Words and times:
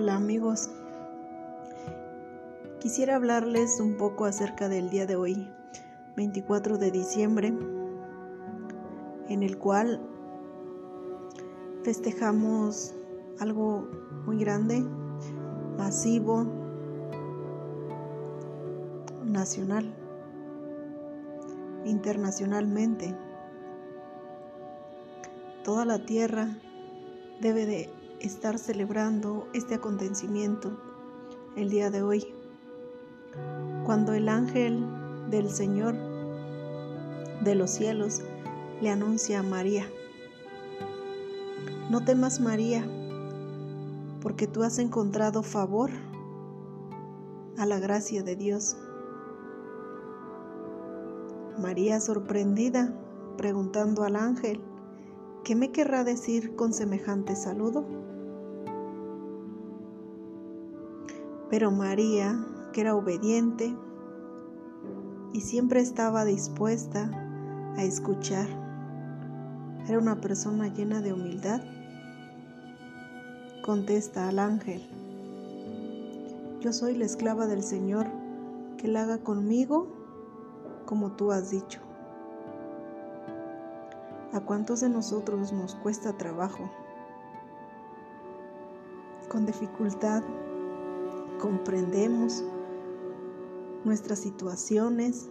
Hola 0.00 0.14
amigos, 0.14 0.70
quisiera 2.78 3.16
hablarles 3.16 3.80
un 3.80 3.96
poco 3.96 4.26
acerca 4.26 4.68
del 4.68 4.90
día 4.90 5.06
de 5.06 5.16
hoy, 5.16 5.50
24 6.14 6.78
de 6.78 6.92
diciembre, 6.92 7.52
en 9.28 9.42
el 9.42 9.58
cual 9.58 10.00
festejamos 11.82 12.94
algo 13.40 13.88
muy 14.24 14.38
grande, 14.38 14.84
masivo, 15.76 16.46
nacional, 19.24 19.92
internacionalmente. 21.84 23.16
Toda 25.64 25.84
la 25.84 25.98
tierra 26.06 26.56
debe 27.40 27.66
de 27.66 27.97
estar 28.20 28.58
celebrando 28.58 29.48
este 29.52 29.74
acontecimiento 29.74 30.78
el 31.56 31.70
día 31.70 31.90
de 31.90 32.02
hoy, 32.02 32.26
cuando 33.84 34.12
el 34.12 34.28
ángel 34.28 34.84
del 35.30 35.50
Señor 35.50 35.94
de 37.42 37.54
los 37.54 37.70
cielos 37.70 38.22
le 38.80 38.90
anuncia 38.90 39.40
a 39.40 39.42
María, 39.42 39.86
no 41.90 42.04
temas 42.04 42.40
María, 42.40 42.84
porque 44.20 44.46
tú 44.46 44.62
has 44.62 44.78
encontrado 44.78 45.42
favor 45.42 45.90
a 47.56 47.66
la 47.66 47.78
gracia 47.78 48.22
de 48.22 48.36
Dios. 48.36 48.76
María 51.58 52.00
sorprendida, 52.00 52.92
preguntando 53.36 54.04
al 54.04 54.16
ángel, 54.16 54.60
¿qué 55.44 55.54
me 55.54 55.70
querrá 55.70 56.04
decir 56.04 56.54
con 56.56 56.72
semejante 56.72 57.36
saludo? 57.36 57.84
Pero 61.50 61.70
María, 61.70 62.38
que 62.72 62.82
era 62.82 62.94
obediente 62.94 63.74
y 65.32 65.40
siempre 65.40 65.80
estaba 65.80 66.24
dispuesta 66.24 67.10
a 67.76 67.84
escuchar, 67.84 68.46
era 69.88 69.98
una 69.98 70.20
persona 70.20 70.68
llena 70.68 71.00
de 71.00 71.12
humildad, 71.12 71.62
contesta 73.64 74.28
al 74.28 74.38
ángel, 74.38 74.82
yo 76.60 76.72
soy 76.72 76.96
la 76.96 77.04
esclava 77.04 77.46
del 77.46 77.62
Señor, 77.62 78.06
que 78.78 78.88
la 78.88 79.02
haga 79.02 79.18
conmigo 79.18 79.86
como 80.86 81.12
tú 81.12 81.30
has 81.30 81.50
dicho. 81.50 81.80
¿A 84.32 84.40
cuántos 84.40 84.80
de 84.80 84.90
nosotros 84.90 85.52
nos 85.52 85.74
cuesta 85.74 86.12
trabajo? 86.18 86.70
Con 89.30 89.46
dificultad 89.46 90.22
comprendemos 91.40 92.44
nuestras 93.84 94.18
situaciones 94.18 95.28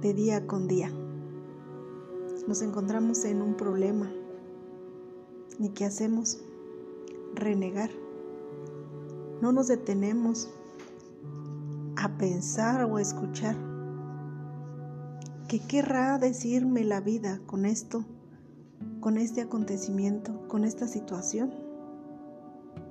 de 0.00 0.14
día 0.14 0.46
con 0.46 0.66
día. 0.66 0.90
Nos 2.46 2.62
encontramos 2.62 3.24
en 3.26 3.42
un 3.42 3.54
problema. 3.54 4.10
¿Y 5.58 5.70
qué 5.70 5.84
hacemos? 5.84 6.42
Renegar. 7.34 7.90
No 9.42 9.52
nos 9.52 9.68
detenemos 9.68 10.48
a 11.96 12.16
pensar 12.16 12.84
o 12.84 12.96
a 12.96 13.02
escuchar. 13.02 13.73
¿Qué 15.54 15.60
querrá 15.60 16.18
decirme 16.18 16.82
la 16.82 17.00
vida 17.00 17.38
con 17.46 17.64
esto, 17.64 18.04
con 18.98 19.16
este 19.16 19.40
acontecimiento, 19.40 20.48
con 20.48 20.64
esta 20.64 20.88
situación? 20.88 21.54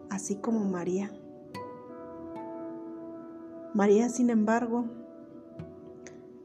Así 0.10 0.38
como 0.38 0.64
María. 0.64 1.12
María, 3.74 4.08
sin 4.08 4.30
embargo, 4.30 4.86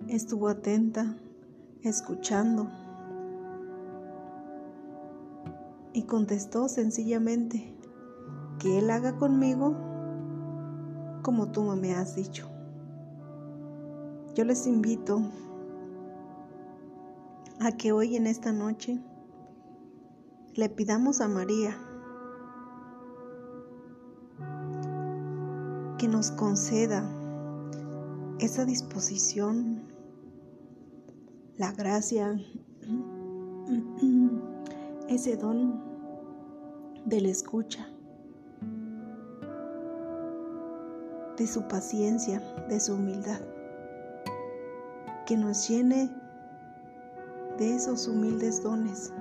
estuvo 0.08 0.48
atenta, 0.48 1.14
escuchando, 1.84 2.68
y 5.92 6.02
contestó 6.02 6.68
sencillamente, 6.68 7.76
que 8.58 8.80
Él 8.80 8.90
haga 8.90 9.16
conmigo 9.18 9.76
como 11.22 11.52
tú 11.52 11.62
me 11.62 11.94
has 11.94 12.16
dicho. 12.16 12.48
Yo 14.34 14.44
les 14.44 14.66
invito 14.66 15.22
a 17.60 17.72
que 17.72 17.92
hoy 17.92 18.16
en 18.16 18.26
esta 18.26 18.52
noche 18.52 19.00
le 20.54 20.68
pidamos 20.68 21.20
a 21.20 21.28
María 21.28 21.76
que 25.98 26.06
nos 26.06 26.30
conceda 26.30 27.04
esa 28.38 28.64
disposición, 28.64 29.82
la 31.56 31.72
gracia, 31.72 32.38
ese 35.08 35.36
don 35.36 35.82
de 37.04 37.20
la 37.20 37.28
escucha, 37.28 37.88
de 41.36 41.46
su 41.46 41.66
paciencia, 41.66 42.40
de 42.68 42.78
su 42.78 42.94
humildad, 42.94 43.40
que 45.26 45.36
nos 45.36 45.68
llene 45.68 46.10
de 47.58 47.74
esos 47.74 48.06
humildes 48.06 48.62
dones 48.62 49.12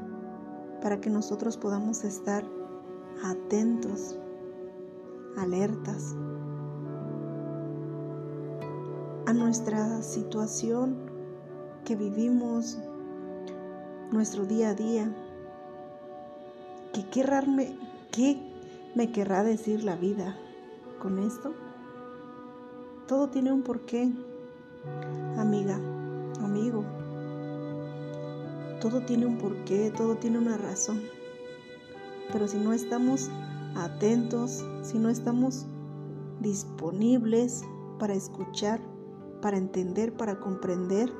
para 0.81 1.01
que 1.01 1.09
nosotros 1.09 1.57
podamos 1.57 2.03
estar 2.03 2.43
atentos, 3.23 4.15
alertas, 5.37 6.15
a 9.25 9.33
nuestra 9.33 10.01
situación 10.03 10.95
que 11.83 11.95
vivimos, 11.95 12.77
nuestro 14.11 14.45
día 14.45 14.69
a 14.69 14.73
día. 14.75 15.13
¿Qué, 16.93 17.09
querrarme, 17.09 17.77
¿Qué 18.11 18.39
me 18.95 19.11
querrá 19.11 19.43
decir 19.43 19.83
la 19.83 19.95
vida 19.95 20.37
con 21.01 21.19
esto? 21.19 21.53
Todo 23.07 23.29
tiene 23.29 23.51
un 23.51 23.63
porqué, 23.63 24.11
amiga, 25.37 25.79
amigo. 26.39 26.85
Todo 28.81 29.01
tiene 29.01 29.25
un 29.25 29.37
porqué, 29.37 29.91
todo 29.95 30.15
tiene 30.15 30.37
una 30.37 30.57
razón. 30.57 31.01
Pero 32.31 32.47
si 32.47 32.57
no 32.57 32.73
estamos 32.73 33.29
atentos, 33.75 34.65
si 34.81 34.99
no 34.99 35.09
estamos 35.09 35.65
disponibles 36.41 37.63
para 37.99 38.13
escuchar, 38.13 38.79
para 39.41 39.57
entender, 39.57 40.15
para 40.15 40.39
comprender 40.39 41.11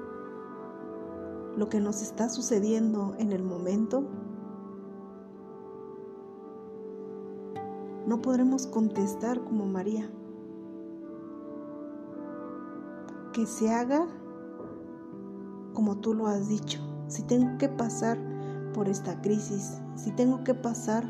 lo 1.56 1.70
que 1.70 1.80
nos 1.80 2.02
está 2.02 2.30
sucediendo 2.30 3.16
en 3.18 3.32
el 3.32 3.44
momento, 3.44 4.04
no 8.06 8.22
podremos 8.22 8.68
contestar 8.68 9.44
como 9.44 9.66
María. 9.66 10.10
Que 13.34 13.46
se 13.46 13.72
haga 13.72 14.08
como 15.74 15.98
tú 15.98 16.14
lo 16.14 16.28
has 16.28 16.48
dicho. 16.48 16.87
Si 17.08 17.24
tengo 17.24 17.58
que 17.58 17.70
pasar 17.70 18.18
por 18.74 18.90
esta 18.90 19.22
crisis, 19.22 19.80
si 19.96 20.12
tengo 20.12 20.44
que 20.44 20.54
pasar 20.54 21.04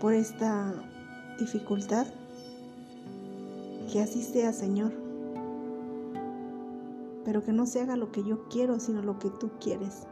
por 0.00 0.12
esta 0.12 0.74
dificultad, 1.38 2.06
que 3.90 4.00
así 4.00 4.22
sea, 4.22 4.52
Señor 4.52 5.02
pero 7.24 7.42
que 7.42 7.52
no 7.52 7.66
se 7.66 7.80
haga 7.80 7.96
lo 7.96 8.10
que 8.10 8.24
yo 8.24 8.48
quiero, 8.48 8.78
sino 8.80 9.02
lo 9.02 9.18
que 9.18 9.30
tú 9.30 9.50
quieres. 9.60 10.06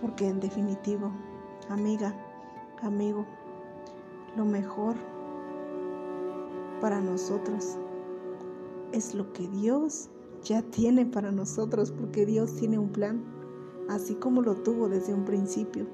Porque 0.00 0.28
en 0.28 0.40
definitivo, 0.40 1.10
amiga, 1.68 2.14
amigo, 2.82 3.26
lo 4.36 4.44
mejor 4.44 4.96
para 6.80 7.00
nosotros 7.00 7.76
es 8.92 9.14
lo 9.14 9.32
que 9.32 9.46
Dios 9.48 10.08
ya 10.42 10.62
tiene 10.62 11.06
para 11.06 11.32
nosotros, 11.32 11.90
porque 11.92 12.26
Dios 12.26 12.56
tiene 12.56 12.78
un 12.78 12.90
plan, 12.90 13.22
así 13.88 14.14
como 14.14 14.42
lo 14.42 14.56
tuvo 14.56 14.88
desde 14.88 15.14
un 15.14 15.24
principio, 15.24 15.86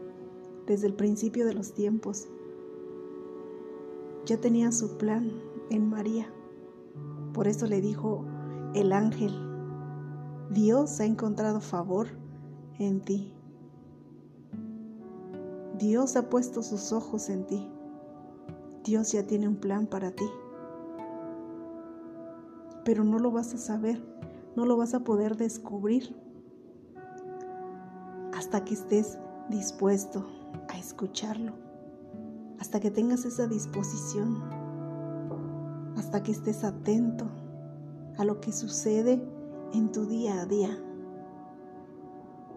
desde 0.66 0.86
el 0.86 0.94
principio 0.94 1.46
de 1.46 1.54
los 1.54 1.72
tiempos. 1.72 2.28
Ya 4.24 4.40
tenía 4.40 4.72
su 4.72 4.96
plan 4.96 5.30
en 5.70 5.88
María 5.88 6.32
por 7.36 7.48
eso 7.48 7.66
le 7.66 7.82
dijo 7.82 8.24
el 8.72 8.94
ángel, 8.94 9.30
Dios 10.48 11.00
ha 11.00 11.04
encontrado 11.04 11.60
favor 11.60 12.06
en 12.78 13.02
ti. 13.02 13.30
Dios 15.78 16.16
ha 16.16 16.30
puesto 16.30 16.62
sus 16.62 16.92
ojos 16.92 17.28
en 17.28 17.46
ti. 17.46 17.68
Dios 18.84 19.12
ya 19.12 19.26
tiene 19.26 19.48
un 19.48 19.56
plan 19.56 19.86
para 19.86 20.12
ti. 20.12 20.24
Pero 22.86 23.04
no 23.04 23.18
lo 23.18 23.30
vas 23.30 23.52
a 23.52 23.58
saber, 23.58 24.02
no 24.56 24.64
lo 24.64 24.76
vas 24.78 24.94
a 24.94 25.00
poder 25.00 25.36
descubrir 25.36 26.16
hasta 28.34 28.64
que 28.64 28.74
estés 28.74 29.18
dispuesto 29.50 30.26
a 30.68 30.78
escucharlo, 30.78 31.52
hasta 32.58 32.80
que 32.80 32.90
tengas 32.90 33.26
esa 33.26 33.46
disposición, 33.46 34.42
hasta 35.96 36.22
que 36.22 36.32
estés 36.32 36.64
atento 36.64 37.26
a 38.16 38.24
lo 38.24 38.40
que 38.40 38.50
sucede 38.50 39.22
en 39.74 39.92
tu 39.92 40.06
día 40.06 40.40
a 40.40 40.46
día. 40.46 40.78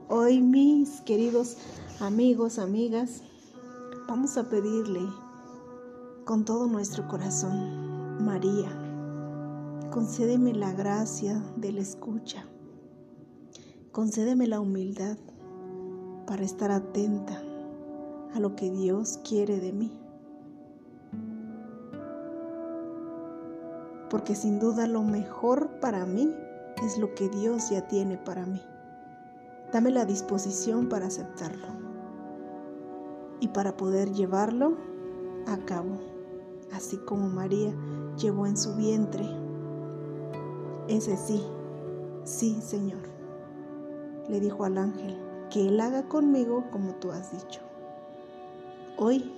Hoy 0.07 0.42
mis 0.42 1.02
queridos 1.02 1.57
amigos, 2.00 2.60
amigas, 2.60 3.24
vamos 4.07 4.38
a 4.38 4.48
pedirle 4.48 5.02
con 6.24 6.45
todo 6.45 6.68
nuestro 6.68 7.07
corazón, 7.07 8.24
María, 8.24 8.69
concédeme 9.91 10.53
la 10.53 10.71
gracia 10.71 11.41
de 11.56 11.71
la 11.71 11.81
escucha, 11.81 12.45
concédeme 13.91 14.45
la 14.45 14.59
humildad 14.59 15.18
para 16.27 16.44
estar 16.44 16.69
atenta 16.69 17.41
a 18.36 18.39
lo 18.39 18.56
que 18.56 18.69
Dios 18.69 19.19
quiere 19.27 19.59
de 19.59 19.74
mí. 19.74 19.91
Porque 24.12 24.36
sin 24.36 24.59
duda 24.59 24.86
lo 24.86 25.01
mejor 25.01 25.80
para 25.80 26.06
mí 26.06 26.35
es 26.83 27.00
lo 27.00 27.15
que 27.15 27.27
Dios 27.30 27.71
ya 27.71 27.88
tiene 27.88 28.18
para 28.18 28.45
mí. 28.45 28.62
Dame 29.74 29.89
la 29.89 30.06
disposición 30.06 30.88
para 30.88 31.07
aceptarlo 31.07 31.68
y 33.39 33.47
para 33.47 33.75
poder 33.75 34.12
llevarlo 34.12 34.77
a 35.47 35.57
cabo, 35.65 35.97
así 36.71 36.97
como 36.97 37.27
María 37.27 37.74
llevó 38.18 38.45
en 38.45 38.57
su 38.57 38.75
vientre 38.75 39.49
ese 40.89 41.18
sí, 41.18 41.44
sí 42.24 42.59
Señor, 42.62 43.01
le 44.27 44.39
dijo 44.39 44.63
al 44.65 44.77
ángel, 44.77 45.18
que 45.51 45.68
Él 45.68 45.80
haga 45.80 46.07
conmigo 46.07 46.65
como 46.71 46.95
tú 46.95 47.12
has 47.12 47.31
dicho. 47.31 47.62
Hoy 48.97 49.31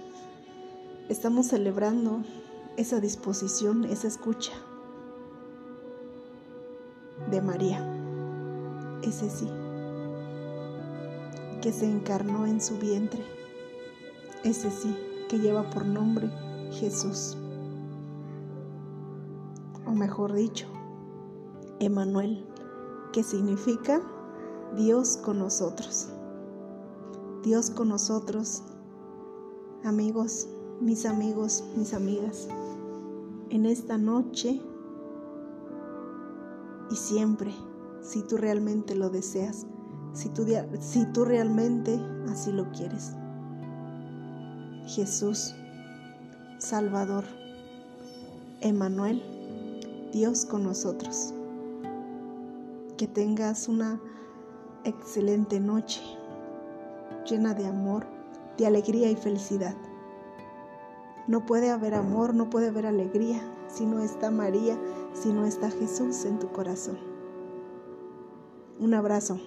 estamos 1.09 1.47
celebrando 1.47 2.23
esa 2.77 3.01
disposición, 3.01 3.83
esa 3.85 4.07
escucha 4.07 4.53
de 7.29 7.41
María, 7.41 7.85
ese 9.03 9.29
sí, 9.29 9.49
que 11.61 11.71
se 11.73 11.85
encarnó 11.85 12.47
en 12.47 12.61
su 12.61 12.77
vientre, 12.77 13.23
ese 14.43 14.71
sí, 14.71 14.95
que 15.29 15.39
lleva 15.39 15.69
por 15.69 15.85
nombre 15.85 16.29
Jesús, 16.71 17.37
o 19.85 19.91
mejor 19.91 20.33
dicho, 20.33 20.67
Emanuel, 21.81 22.45
que 23.11 23.23
significa 23.23 24.01
Dios 24.77 25.17
con 25.17 25.39
nosotros. 25.39 26.09
Dios 27.43 27.71
con 27.71 27.89
nosotros 27.89 28.61
amigos, 29.83 30.47
mis 30.79 31.07
amigos, 31.07 31.63
mis 31.75 31.95
amigas, 31.95 32.47
en 33.49 33.65
esta 33.65 33.97
noche 33.97 34.61
y 36.91 36.95
siempre, 36.95 37.51
si 38.03 38.21
tú 38.21 38.37
realmente 38.37 38.95
lo 38.95 39.09
deseas, 39.09 39.65
si 40.13 40.29
tú, 40.29 40.45
si 40.79 41.05
tú 41.07 41.25
realmente 41.25 41.99
así 42.29 42.51
lo 42.51 42.71
quieres. 42.71 43.13
Jesús, 44.85 45.55
Salvador, 46.59 47.23
Emanuel, 48.59 49.23
Dios 50.13 50.45
con 50.45 50.63
nosotros. 50.63 51.33
Que 53.01 53.07
tengas 53.07 53.67
una 53.67 53.99
excelente 54.83 55.59
noche, 55.59 56.03
llena 57.27 57.55
de 57.55 57.65
amor 57.65 58.05
de 58.59 58.67
alegría 58.67 59.09
y 59.09 59.15
felicidad. 59.15 59.75
No 61.25 61.47
puede 61.47 61.71
haber 61.71 61.95
amor, 61.95 62.35
no 62.35 62.51
puede 62.51 62.67
haber 62.67 62.85
alegría 62.85 63.41
si 63.65 63.87
no 63.87 64.01
está 64.01 64.29
María, 64.29 64.77
si 65.13 65.33
no 65.33 65.47
está 65.47 65.71
Jesús 65.71 66.25
en 66.25 66.37
tu 66.37 66.51
corazón. 66.51 66.99
Un 68.77 68.93
abrazo. 68.93 69.39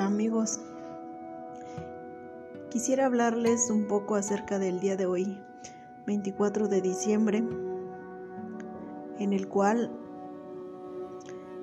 Amigos, 0.00 0.60
Quisiera 2.70 3.06
hablarles 3.06 3.70
un 3.70 3.88
poco 3.88 4.14
acerca 4.14 4.58
del 4.58 4.78
día 4.78 4.94
de 4.96 5.06
hoy, 5.06 5.40
24 6.06 6.68
de 6.68 6.82
diciembre, 6.82 7.42
en 9.18 9.32
el 9.32 9.48
cual 9.48 9.90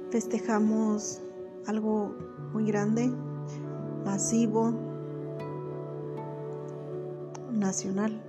festejamos 0.09 1.21
algo 1.67 2.15
muy 2.53 2.65
grande, 2.65 3.11
masivo, 4.03 4.73
nacional, 7.51 8.19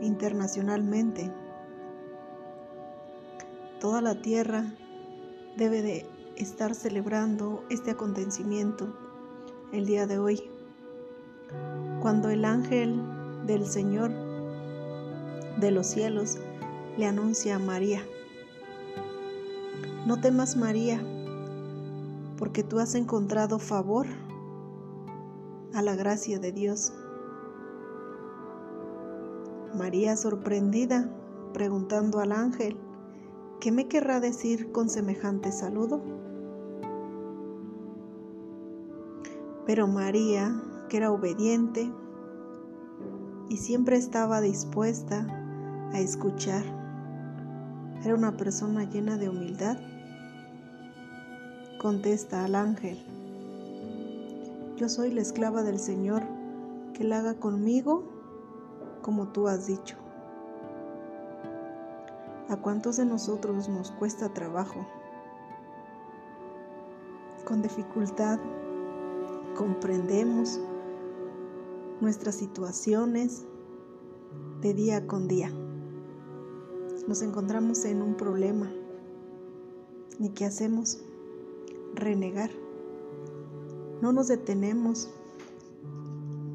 internacionalmente. 0.00 1.32
Toda 3.80 4.00
la 4.00 4.22
tierra 4.22 4.72
debe 5.56 5.82
de 5.82 6.13
estar 6.36 6.74
celebrando 6.74 7.64
este 7.70 7.90
acontecimiento 7.92 8.88
el 9.72 9.86
día 9.86 10.06
de 10.06 10.18
hoy 10.18 10.42
cuando 12.00 12.28
el 12.28 12.44
ángel 12.44 13.00
del 13.46 13.66
Señor 13.66 14.10
de 15.58 15.70
los 15.70 15.86
cielos 15.86 16.38
le 16.98 17.06
anuncia 17.06 17.56
a 17.56 17.58
María, 17.58 18.04
no 20.06 20.20
temas 20.20 20.56
María, 20.56 21.00
porque 22.36 22.62
tú 22.62 22.78
has 22.78 22.94
encontrado 22.94 23.58
favor 23.58 24.06
a 25.72 25.80
la 25.80 25.96
gracia 25.96 26.38
de 26.38 26.52
Dios. 26.52 26.92
María 29.74 30.16
sorprendida, 30.16 31.08
preguntando 31.54 32.20
al 32.20 32.32
ángel, 32.32 32.76
¿qué 33.60 33.72
me 33.72 33.88
querrá 33.88 34.20
decir 34.20 34.72
con 34.72 34.90
semejante 34.90 35.52
saludo? 35.52 36.02
Pero 39.66 39.86
María 39.86 40.54
que 40.88 40.98
era 40.98 41.10
obediente 41.10 41.90
y 43.48 43.56
siempre 43.56 43.96
estaba 43.96 44.40
dispuesta 44.40 45.26
a 45.92 46.00
escuchar. 46.00 46.62
Era 48.04 48.14
una 48.14 48.36
persona 48.36 48.84
llena 48.84 49.16
de 49.16 49.28
humildad. 49.28 49.78
Contesta 51.80 52.44
al 52.44 52.54
ángel, 52.54 53.04
yo 54.76 54.88
soy 54.88 55.12
la 55.12 55.20
esclava 55.20 55.62
del 55.62 55.78
Señor, 55.78 56.22
que 56.94 57.04
la 57.04 57.18
haga 57.18 57.34
conmigo 57.34 58.04
como 59.02 59.28
tú 59.28 59.48
has 59.48 59.66
dicho. 59.66 59.96
¿A 62.48 62.56
cuántos 62.56 62.96
de 62.96 63.04
nosotros 63.04 63.68
nos 63.68 63.90
cuesta 63.90 64.30
trabajo? 64.30 64.86
Con 67.44 67.62
dificultad 67.62 68.38
comprendemos 69.54 70.60
nuestras 72.00 72.34
situaciones 72.34 73.44
de 74.60 74.74
día 74.74 75.06
con 75.06 75.28
día. 75.28 75.50
Nos 77.06 77.22
encontramos 77.22 77.84
en 77.84 78.02
un 78.02 78.16
problema. 78.16 78.70
¿Y 80.18 80.30
qué 80.30 80.44
hacemos? 80.44 81.00
Renegar. 81.94 82.50
No 84.02 84.12
nos 84.12 84.28
detenemos 84.28 85.10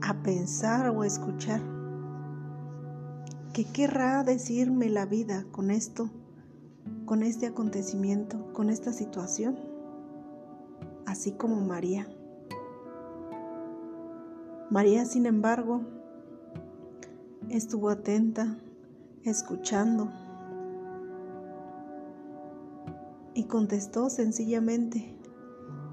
a 0.01 0.21
pensar 0.21 0.89
o 0.89 1.01
a 1.01 1.07
escuchar. 1.07 1.61
¿Qué 3.53 3.65
querrá 3.65 4.23
decirme 4.23 4.89
la 4.89 5.05
vida 5.05 5.45
con 5.51 5.71
esto, 5.71 6.09
con 7.05 7.23
este 7.23 7.47
acontecimiento, 7.47 8.51
con 8.53 8.69
esta 8.69 8.93
situación? 8.93 9.57
Así 11.05 11.31
como 11.31 11.61
María. 11.61 12.07
María, 14.69 15.03
sin 15.05 15.25
embargo, 15.25 15.81
estuvo 17.49 17.89
atenta, 17.89 18.55
escuchando, 19.23 20.11
y 23.33 23.45
contestó 23.45 24.11
sencillamente, 24.11 25.17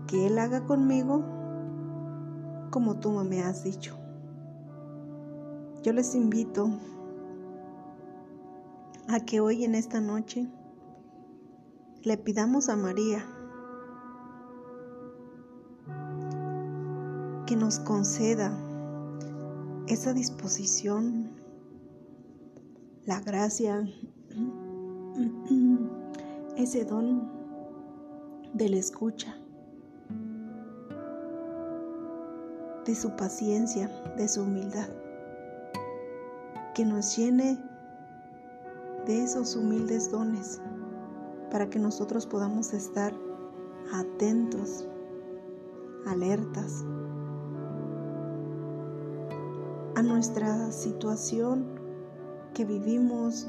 que 0.07 0.27
Él 0.27 0.39
haga 0.39 0.67
conmigo 0.67 1.25
como 2.71 3.01
tú 3.01 3.13
me 3.13 3.41
has 3.41 3.65
dicho. 3.65 3.97
Yo 5.83 5.95
les 5.95 6.15
invito 6.15 6.69
a 9.09 9.21
que 9.21 9.41
hoy 9.41 9.65
en 9.65 9.75
esta 9.75 10.03
noche 10.03 10.51
le 12.03 12.19
pidamos 12.19 12.69
a 12.69 12.77
María 12.77 13.25
que 17.47 17.55
nos 17.55 17.79
conceda 17.79 18.51
esa 19.87 20.13
disposición, 20.13 21.31
la 23.05 23.21
gracia, 23.21 23.89
ese 26.57 26.85
don 26.85 27.31
de 28.53 28.69
la 28.69 28.79
escucha, 28.79 29.37
de 32.85 32.95
su 32.97 33.15
paciencia, 33.15 33.89
de 34.17 34.27
su 34.27 34.43
humildad, 34.43 34.89
que 36.75 36.85
nos 36.85 37.17
llene 37.17 37.61
de 39.07 39.23
esos 39.23 39.55
humildes 39.55 40.11
dones 40.11 40.61
para 41.53 41.71
que 41.71 41.79
nosotros 41.79 42.27
podamos 42.27 42.73
estar 42.73 43.15
atentos, 43.93 44.85
alertas 46.07 46.85
a 49.97 50.03
nuestra 50.03 50.71
situación 50.73 51.65
que 52.53 52.67
vivimos, 52.67 53.49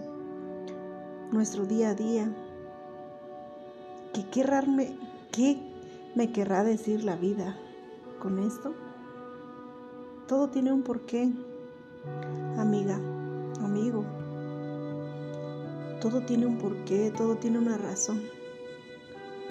nuestro 1.29 1.65
día 1.65 1.89
a 1.89 1.93
día. 1.93 2.33
¿Qué, 4.13 4.29
querrarme, 4.29 4.97
¿Qué 5.33 5.59
me 6.15 6.31
querrá 6.31 6.63
decir 6.63 7.03
la 7.03 7.17
vida 7.17 7.57
con 8.21 8.39
esto? 8.39 8.73
Todo 10.29 10.49
tiene 10.49 10.71
un 10.71 10.83
porqué, 10.83 11.33
amiga, 12.57 12.95
amigo. 13.59 14.05
Todo 15.99 16.21
tiene 16.21 16.45
un 16.45 16.59
porqué, 16.59 17.11
todo 17.11 17.35
tiene 17.35 17.59
una 17.59 17.77
razón. 17.77 18.21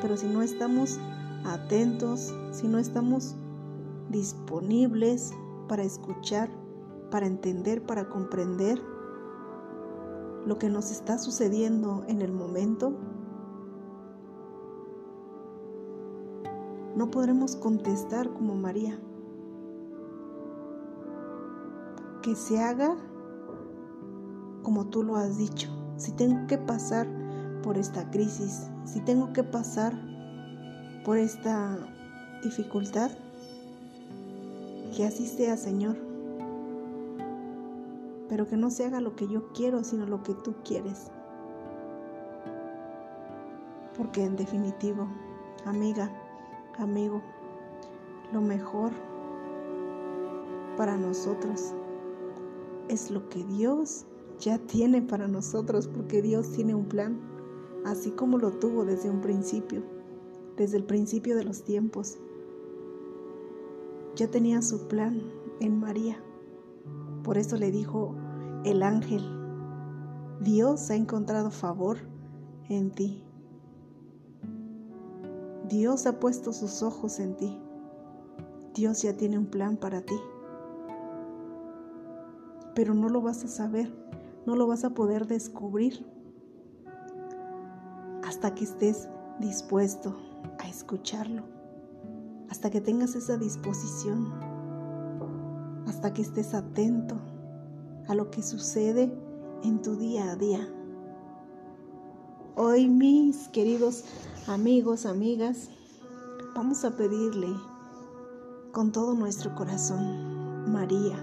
Pero 0.01 0.17
si 0.17 0.29
no 0.29 0.41
estamos 0.41 0.99
atentos, 1.45 2.35
si 2.53 2.67
no 2.67 2.79
estamos 2.79 3.35
disponibles 4.09 5.35
para 5.69 5.83
escuchar, 5.83 6.49
para 7.11 7.27
entender, 7.27 7.83
para 7.85 8.09
comprender 8.09 8.81
lo 10.45 10.59
que 10.59 10.69
nos 10.69 10.91
está 10.91 11.19
sucediendo 11.19 12.05
en 12.07 12.23
el 12.23 12.33
momento, 12.33 12.93
no 16.95 17.11
podremos 17.11 17.57
contestar 17.57 18.33
como 18.33 18.55
María. 18.55 18.99
Que 22.23 22.35
se 22.35 22.61
haga 22.61 22.97
como 24.63 24.87
tú 24.87 25.03
lo 25.03 25.17
has 25.17 25.39
dicho. 25.39 25.69
Si 25.97 26.13
tengo 26.13 26.47
que 26.47 26.59
pasar 26.59 27.07
por 27.63 27.79
esta 27.79 28.11
crisis, 28.11 28.69
si 28.85 29.01
tengo 29.01 29.33
que 29.33 29.45
pasar 29.45 29.95
por 31.05 31.19
esta 31.19 31.79
dificultad, 32.43 33.11
que 34.97 35.05
así 35.05 35.27
sea, 35.27 35.57
Señor 35.57 36.16
pero 38.37 38.47
que 38.47 38.59
no 38.59 38.71
se 38.71 38.85
haga 38.85 39.01
lo 39.01 39.17
que 39.17 39.27
yo 39.29 39.51
quiero, 39.55 39.83
sino 39.83 40.05
lo 40.05 40.23
que 40.23 40.35
tú 40.35 40.57
quieres. 40.63 41.11
Porque 43.97 44.25
en 44.25 44.37
definitivo, 44.37 45.09
amiga, 45.65 46.13
amigo, 46.77 47.23
lo 48.35 48.43
mejor 48.43 48.93
para 50.77 50.99
nosotros 50.99 51.73
es 52.91 53.11
lo 53.11 53.27
que 53.31 53.43
Dios 53.43 54.05
ya 54.39 54.59
tiene 54.59 55.01
para 55.01 55.29
nosotros, 55.29 55.89
porque 55.89 56.21
Dios 56.21 56.53
tiene 56.53 56.75
un 56.75 56.85
plan, 56.85 57.19
así 57.87 58.11
como 58.11 58.37
lo 58.37 58.51
tuvo 58.51 58.85
desde 58.85 59.09
un 59.09 59.23
principio, 59.23 59.83
desde 60.59 60.77
el 60.77 60.85
principio 60.85 61.37
de 61.37 61.45
los 61.45 61.63
tiempos. 61.63 62.19
Ya 64.15 64.31
tenía 64.31 64.61
su 64.61 64.87
plan 64.89 65.23
en 65.61 65.81
María. 65.81 66.23
Por 67.23 67.39
eso 67.39 67.57
le 67.57 67.73
dijo 67.73 68.15
el 68.67 68.83
ángel, 68.83 69.23
Dios 70.41 70.91
ha 70.91 70.97
encontrado 70.97 71.53
favor 71.53 71.99
en 72.69 72.91
ti. 72.91 73.23
Dios 75.69 76.07
ha 76.07 76.19
puesto 76.19 76.53
sus 76.53 76.83
ojos 76.83 77.21
en 77.21 77.37
ti. 77.37 77.61
Dios 78.75 79.03
ya 79.03 79.17
tiene 79.17 79.39
un 79.39 79.47
plan 79.47 79.77
para 79.77 80.03
ti. 80.03 80.17
Pero 82.75 82.93
no 82.93 83.09
lo 83.09 83.23
vas 83.23 83.45
a 83.45 83.49
saber, 83.49 83.95
no 84.47 84.57
lo 84.57 84.67
vas 84.67 84.85
a 84.85 84.91
poder 84.91 85.27
descubrir 85.27 86.05
hasta 88.25 88.53
que 88.55 88.65
estés 88.65 89.09
dispuesto 89.39 90.17
a 90.59 90.69
escucharlo, 90.69 91.45
hasta 92.51 92.69
que 92.71 92.81
tengas 92.81 93.15
esa 93.15 93.39
disposición 93.39 94.33
hasta 95.87 96.13
que 96.13 96.23
estés 96.23 96.53
atento 96.53 97.17
a 98.09 98.15
lo 98.15 98.31
que 98.31 98.43
sucede 98.43 99.13
en 99.63 99.83
tu 99.83 99.97
día 99.97 100.31
a 100.31 100.37
día. 100.37 100.69
Hoy 102.55 102.89
mis 102.89 103.49
queridos 103.49 104.05
amigos, 104.47 105.07
amigas, 105.07 105.69
vamos 106.55 106.85
a 106.85 106.97
pedirle 106.97 107.49
con 108.73 108.93
todo 108.93 109.15
nuestro 109.15 109.55
corazón, 109.55 110.71
María, 110.73 111.17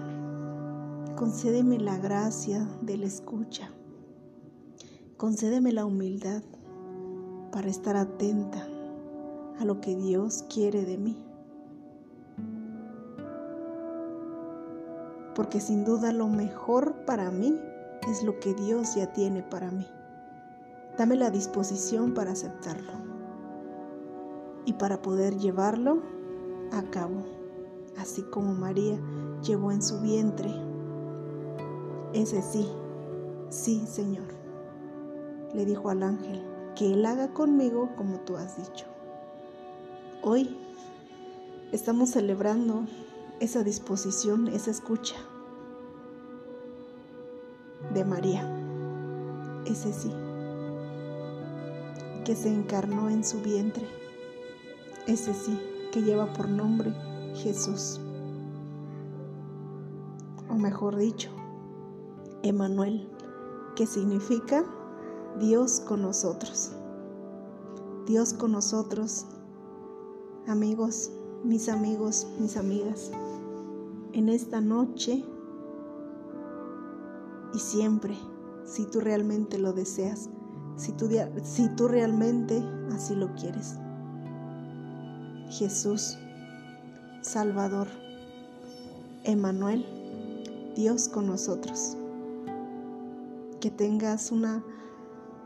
concédeme 1.16 1.78
la 1.78 1.98
gracia 1.98 2.68
de 2.82 2.98
la 2.98 3.06
escucha, 3.06 3.70
concédeme 5.16 5.72
la 5.72 5.86
humildad 5.86 6.42
para 7.52 7.68
estar 7.68 7.96
atenta 7.96 8.68
a 9.58 9.64
lo 9.64 9.80
que 9.80 9.96
Dios 9.96 10.44
quiere 10.52 10.84
de 10.84 10.98
mí. 10.98 11.16
Porque 15.34 15.60
sin 15.60 15.84
duda 15.84 16.12
lo 16.12 16.28
mejor 16.28 16.94
para 17.04 17.30
mí 17.30 17.60
es 18.08 18.22
lo 18.22 18.38
que 18.40 18.54
Dios 18.54 18.94
ya 18.94 19.12
tiene 19.12 19.42
para 19.42 19.70
mí. 19.70 19.86
Dame 20.96 21.16
la 21.16 21.30
disposición 21.30 22.14
para 22.14 22.32
aceptarlo 22.32 22.92
y 24.64 24.74
para 24.74 25.02
poder 25.02 25.36
llevarlo 25.36 26.02
a 26.72 26.82
cabo, 26.84 27.24
así 27.98 28.22
como 28.22 28.54
María 28.54 28.98
llevó 29.42 29.72
en 29.72 29.82
su 29.82 30.00
vientre. 30.00 30.50
Ese 32.12 32.42
sí, 32.42 32.68
sí, 33.50 33.86
Señor, 33.86 34.26
le 35.52 35.64
dijo 35.64 35.90
al 35.90 36.02
ángel, 36.02 36.42
que 36.76 36.92
Él 36.92 37.06
haga 37.06 37.32
conmigo 37.32 37.90
como 37.96 38.20
tú 38.20 38.36
has 38.36 38.56
dicho. 38.56 38.86
Hoy 40.22 40.56
estamos 41.72 42.10
celebrando 42.10 42.84
esa 43.44 43.62
disposición, 43.62 44.48
esa 44.48 44.70
escucha 44.70 45.16
de 47.92 48.02
María, 48.02 48.42
ese 49.66 49.92
sí, 49.92 50.10
que 52.24 52.34
se 52.34 52.48
encarnó 52.48 53.10
en 53.10 53.22
su 53.22 53.42
vientre, 53.42 53.86
ese 55.06 55.34
sí, 55.34 55.60
que 55.92 56.02
lleva 56.02 56.32
por 56.32 56.48
nombre 56.48 56.90
Jesús, 57.34 58.00
o 60.48 60.54
mejor 60.54 60.96
dicho, 60.96 61.28
Emanuel, 62.42 63.10
que 63.76 63.86
significa 63.86 64.64
Dios 65.38 65.80
con 65.80 66.00
nosotros. 66.00 66.72
Dios 68.06 68.34
con 68.34 68.52
nosotros, 68.52 69.26
amigos, 70.46 71.10
mis 71.42 71.68
amigos, 71.68 72.26
mis 72.38 72.56
amigas, 72.56 73.10
en 74.14 74.28
esta 74.28 74.60
noche 74.60 75.24
y 77.52 77.58
siempre, 77.58 78.16
si 78.64 78.86
tú 78.86 79.00
realmente 79.00 79.58
lo 79.58 79.72
deseas, 79.72 80.30
si 80.76 80.92
tú, 80.92 81.08
si 81.42 81.68
tú 81.70 81.88
realmente 81.88 82.62
así 82.92 83.14
lo 83.16 83.34
quieres. 83.34 83.74
Jesús, 85.50 86.16
Salvador, 87.22 87.88
Emanuel, 89.24 89.84
Dios 90.76 91.08
con 91.08 91.26
nosotros. 91.26 91.96
Que 93.60 93.70
tengas 93.70 94.30
una 94.30 94.62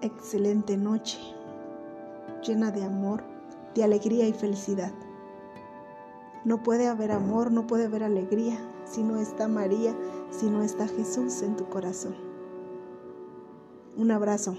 excelente 0.02 0.76
noche 0.76 1.18
llena 2.46 2.70
de 2.70 2.84
amor, 2.84 3.22
de 3.74 3.84
alegría 3.84 4.26
y 4.28 4.32
felicidad. 4.32 4.92
No 6.44 6.62
puede 6.62 6.88
haber 6.88 7.12
amor, 7.12 7.50
no 7.50 7.66
puede 7.66 7.86
haber 7.86 8.04
alegría 8.04 8.58
si 8.84 9.02
no 9.02 9.18
está 9.18 9.48
María, 9.48 9.94
si 10.30 10.48
no 10.48 10.62
está 10.62 10.86
Jesús 10.88 11.42
en 11.42 11.56
tu 11.56 11.68
corazón. 11.68 12.16
Un 13.96 14.10
abrazo. 14.10 14.56